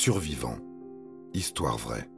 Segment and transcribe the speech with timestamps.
[0.00, 0.60] Survivants.
[1.34, 2.08] Histoire vraie.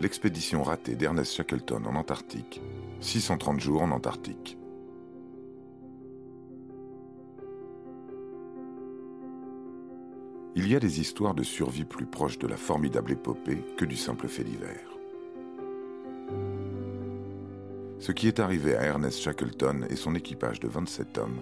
[0.00, 2.60] L'expédition ratée d'Ernest Shackleton en Antarctique.
[2.98, 4.58] 630 jours en Antarctique.
[10.56, 13.94] Il y a des histoires de survie plus proches de la formidable épopée que du
[13.94, 14.90] simple fait divers.
[18.00, 21.38] Ce qui est arrivé à Ernest Shackleton et son équipage de 27 hommes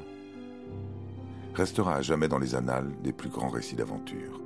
[1.55, 4.41] restera à jamais dans les annales des plus grands récits d'aventure.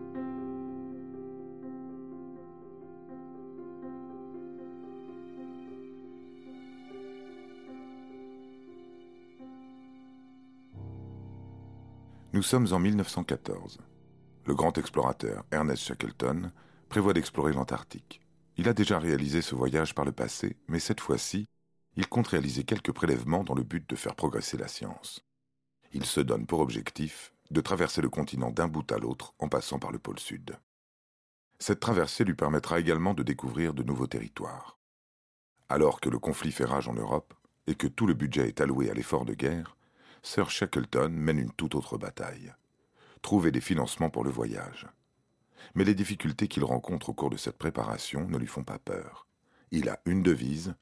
[12.32, 13.78] Nous sommes en 1914.
[14.46, 16.50] Le grand explorateur Ernest Shackleton
[16.88, 18.20] prévoit d'explorer l'Antarctique.
[18.56, 21.46] Il a déjà réalisé ce voyage par le passé, mais cette fois-ci,
[21.96, 25.24] il compte réaliser quelques prélèvements dans le but de faire progresser la science.
[25.94, 29.78] Il se donne pour objectif de traverser le continent d'un bout à l'autre en passant
[29.78, 30.58] par le pôle sud.
[31.60, 34.76] Cette traversée lui permettra également de découvrir de nouveaux territoires.
[35.68, 37.32] Alors que le conflit fait rage en Europe
[37.68, 39.76] et que tout le budget est alloué à l'effort de guerre,
[40.24, 42.52] Sir Shackleton mène une toute autre bataille.
[43.22, 44.88] Trouver des financements pour le voyage.
[45.76, 49.28] Mais les difficultés qu'il rencontre au cours de cette préparation ne lui font pas peur.
[49.70, 50.74] Il a une devise,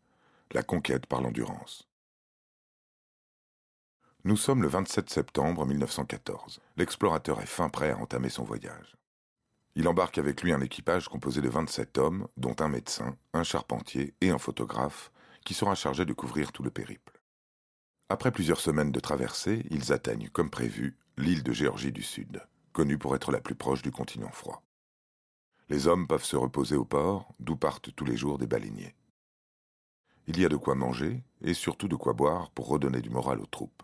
[0.52, 1.91] la conquête par l'endurance.
[4.24, 6.60] Nous sommes le 27 septembre 1914.
[6.76, 8.96] L'explorateur est fin prêt à entamer son voyage.
[9.74, 14.14] Il embarque avec lui un équipage composé de 27 hommes, dont un médecin, un charpentier
[14.20, 15.10] et un photographe,
[15.44, 17.20] qui sera chargé de couvrir tout le périple.
[18.10, 22.98] Après plusieurs semaines de traversée, ils atteignent, comme prévu, l'île de Géorgie du Sud, connue
[22.98, 24.62] pour être la plus proche du continent froid.
[25.68, 28.94] Les hommes peuvent se reposer au port, d'où partent tous les jours des baleiniers.
[30.28, 33.40] Il y a de quoi manger et surtout de quoi boire pour redonner du moral
[33.40, 33.82] aux troupes.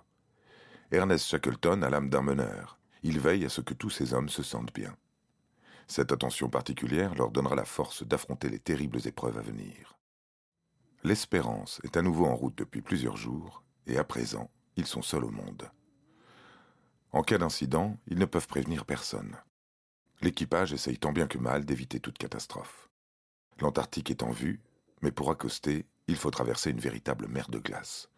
[0.91, 2.79] Ernest Shackleton a l'âme d'un meneur.
[3.03, 4.97] Il veille à ce que tous ces hommes se sentent bien.
[5.87, 9.99] Cette attention particulière leur donnera la force d'affronter les terribles épreuves à venir.
[11.05, 15.25] L'Espérance est à nouveau en route depuis plusieurs jours, et à présent, ils sont seuls
[15.25, 15.71] au monde.
[17.13, 19.37] En cas d'incident, ils ne peuvent prévenir personne.
[20.23, 22.89] L'équipage essaye tant bien que mal d'éviter toute catastrophe.
[23.61, 24.61] L'Antarctique est en vue,
[25.03, 28.09] mais pour accoster, il faut traverser une véritable mer de glace.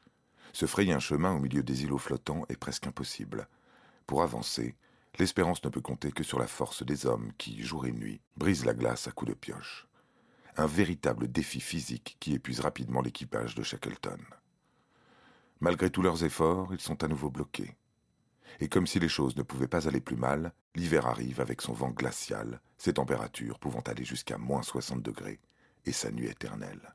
[0.52, 3.48] Se frayer un chemin au milieu des îlots flottants est presque impossible.
[4.06, 4.74] Pour avancer,
[5.18, 8.64] l'espérance ne peut compter que sur la force des hommes qui, jour et nuit, brisent
[8.64, 9.86] la glace à coups de pioche.
[10.56, 14.18] Un véritable défi physique qui épuise rapidement l'équipage de Shackleton.
[15.60, 17.76] Malgré tous leurs efforts, ils sont à nouveau bloqués.
[18.58, 21.72] Et comme si les choses ne pouvaient pas aller plus mal, l'hiver arrive avec son
[21.72, 25.38] vent glacial, ses températures pouvant aller jusqu'à moins 60 degrés,
[25.86, 26.94] et sa nuit éternelle.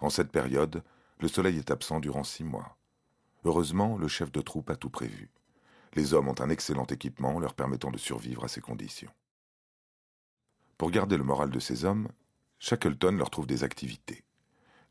[0.00, 0.82] En cette période,
[1.20, 2.76] le soleil est absent durant six mois.
[3.44, 5.30] Heureusement, le chef de troupe a tout prévu.
[5.94, 9.10] Les hommes ont un excellent équipement leur permettant de survivre à ces conditions.
[10.78, 12.08] Pour garder le moral de ces hommes,
[12.58, 14.24] Shackleton leur trouve des activités.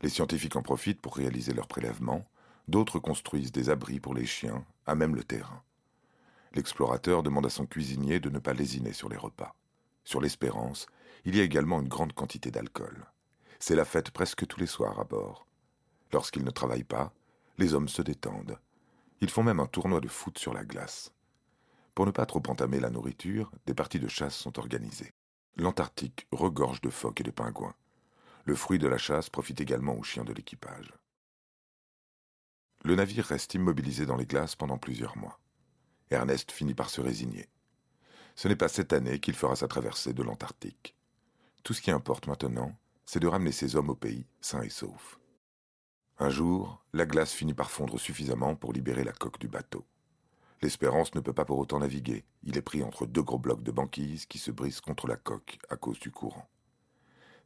[0.02, 2.28] Les scientifiques en profitent pour réaliser leurs prélèvements,
[2.68, 5.62] d'autres construisent des abris pour les chiens, à même le terrain.
[6.52, 9.54] L'explorateur demande à son cuisinier de ne pas lésiner sur les repas.
[10.04, 10.86] Sur l'Espérance,
[11.24, 13.06] il y a également une grande quantité d'alcool.
[13.58, 15.46] C'est la fête presque tous les soirs à bord.
[16.12, 17.12] Lorsqu'ils ne travaillent pas,
[17.58, 18.58] les hommes se détendent.
[19.20, 21.12] Ils font même un tournoi de foot sur la glace.
[21.94, 25.12] Pour ne pas trop entamer la nourriture, des parties de chasse sont organisées.
[25.56, 27.74] L'Antarctique regorge de phoques et de pingouins.
[28.44, 30.94] Le fruit de la chasse profite également aux chiens de l'équipage.
[32.82, 35.38] Le navire reste immobilisé dans les glaces pendant plusieurs mois.
[36.10, 37.48] Ernest finit par se résigner.
[38.36, 40.96] Ce n'est pas cette année qu'il fera sa traversée de l'Antarctique.
[41.62, 45.19] Tout ce qui importe maintenant, c'est de ramener ses hommes au pays, sains et saufs.
[46.22, 49.86] Un jour, la glace finit par fondre suffisamment pour libérer la coque du bateau.
[50.60, 52.26] L'Espérance ne peut pas pour autant naviguer.
[52.42, 55.58] Il est pris entre deux gros blocs de banquise qui se brisent contre la coque
[55.70, 56.46] à cause du courant.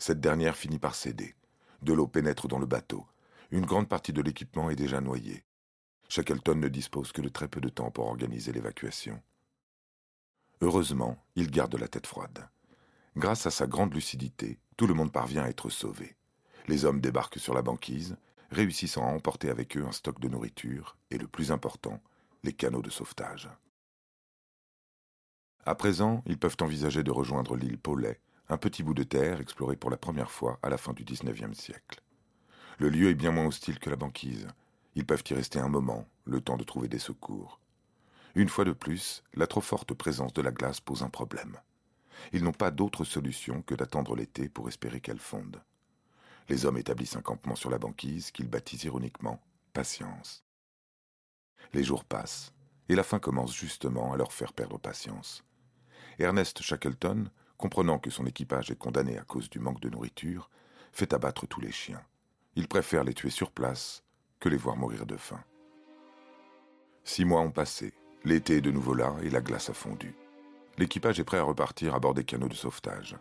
[0.01, 1.37] Cette dernière finit par céder.
[1.83, 3.06] De l'eau pénètre dans le bateau.
[3.53, 5.44] Une grande partie de l'équipement est déjà noyée.
[6.09, 9.23] Shackleton ne dispose que de très peu de temps pour organiser l'évacuation.
[10.62, 12.49] Heureusement, il garde la tête froide.
[13.17, 16.17] Grâce à sa grande lucidité, tout le monde parvient à être sauvé.
[16.67, 18.17] Les hommes débarquent sur la banquise,
[18.55, 22.01] réussissant à emporter avec eux un stock de nourriture et, le plus important,
[22.43, 23.51] les canaux de sauvetage.
[25.67, 29.77] À présent, ils peuvent envisager de rejoindre l'île Paulet, un petit bout de terre exploré
[29.77, 32.03] pour la première fois à la fin du XIXe siècle.
[32.79, 34.49] Le lieu est bien moins hostile que la banquise.
[34.95, 37.61] Ils peuvent y rester un moment, le temps de trouver des secours.
[38.35, 41.56] Une fois de plus, la trop forte présence de la glace pose un problème.
[42.33, 45.62] Ils n'ont pas d'autre solution que d'attendre l'été pour espérer qu'elle fonde.
[46.49, 49.41] Les hommes établissent un campement sur la banquise qu'ils baptisent ironiquement
[49.73, 50.44] Patience.
[51.73, 52.52] Les jours passent,
[52.88, 55.43] et la faim commence justement à leur faire perdre patience.
[56.19, 60.50] Ernest Shackleton, comprenant que son équipage est condamné à cause du manque de nourriture,
[60.93, 62.02] fait abattre tous les chiens.
[62.55, 64.05] Il préfère les tuer sur place
[64.38, 65.43] que les voir mourir de faim.
[67.02, 67.93] Six mois ont passé,
[68.25, 70.14] l'été est de nouveau là et la glace a fondu.
[70.79, 73.17] L'équipage est prêt à repartir à bord des canaux de sauvetage.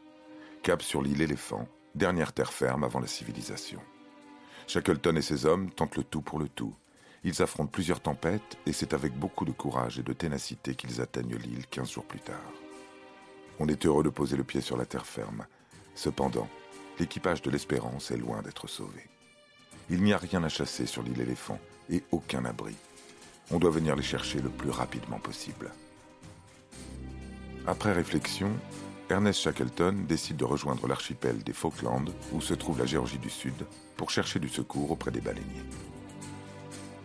[0.62, 3.80] Cap sur l'île éléphant, dernière terre ferme avant la civilisation.
[4.68, 6.74] Shackleton et ses hommes tentent le tout pour le tout.
[7.24, 11.38] Ils affrontent plusieurs tempêtes et c'est avec beaucoup de courage et de ténacité qu'ils atteignent
[11.38, 12.52] l'île quinze jours plus tard.
[13.60, 15.46] On est heureux de poser le pied sur la terre ferme.
[15.96, 16.50] Cependant,
[17.00, 19.10] l'équipage de l'Espérance est loin d'être sauvé.
[19.90, 22.76] Il n'y a rien à chasser sur l'île éléphant et aucun abri.
[23.52, 25.72] On doit venir les chercher le plus rapidement possible.
[27.68, 28.50] Après réflexion,
[29.14, 33.54] Ernest Shackleton décide de rejoindre l'archipel des Falklands, où se trouve la Géorgie du Sud,
[33.96, 35.70] pour chercher du secours auprès des baleiniers.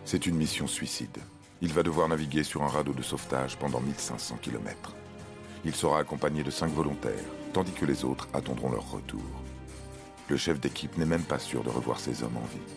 [0.05, 1.19] C'est une mission suicide.
[1.61, 4.95] Il va devoir naviguer sur un radeau de sauvetage pendant 1500 km.
[5.65, 7.13] Il sera accompagné de cinq volontaires,
[7.53, 9.21] tandis que les autres attendront leur retour.
[10.29, 12.73] Le chef d'équipe n'est même pas sûr de revoir ses hommes en vie.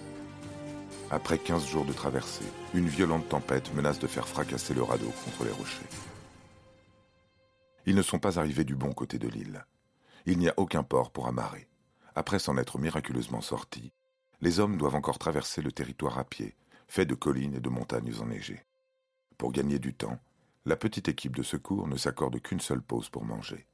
[1.10, 2.44] Après 15 jours de traversée,
[2.74, 6.11] une violente tempête menace de faire fracasser le radeau contre les rochers.
[7.86, 9.64] Ils ne sont pas arrivés du bon côté de l'île.
[10.26, 11.68] Il n'y a aucun port pour amarrer.
[12.14, 13.92] Après s'en être miraculeusement sortis,
[14.40, 16.56] les hommes doivent encore traverser le territoire à pied,
[16.88, 18.64] fait de collines et de montagnes enneigées.
[19.38, 20.20] Pour gagner du temps,
[20.64, 23.66] la petite équipe de secours ne s'accorde qu'une seule pause pour manger.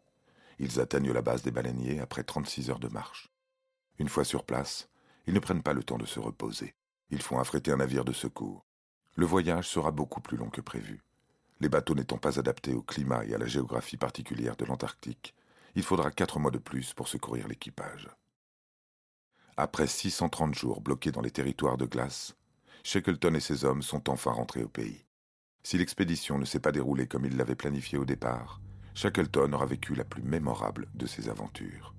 [0.58, 3.28] Ils atteignent la base des baleiniers après 36 heures de marche.
[3.98, 4.88] Une fois sur place,
[5.26, 6.74] ils ne prennent pas le temps de se reposer.
[7.10, 8.64] Ils font affréter un navire de secours.
[9.16, 11.02] Le voyage sera beaucoup plus long que prévu.
[11.60, 15.34] Les bateaux n'étant pas adaptés au climat et à la géographie particulière de l'Antarctique,
[15.74, 18.08] il faudra quatre mois de plus pour secourir l'équipage.
[19.56, 22.36] Après 630 jours bloqués dans les territoires de glace,
[22.84, 25.04] Shackleton et ses hommes sont enfin rentrés au pays.
[25.64, 28.60] Si l'expédition ne s'est pas déroulée comme il l'avait planifié au départ,
[28.94, 31.94] Shackleton aura vécu la plus mémorable de ses aventures.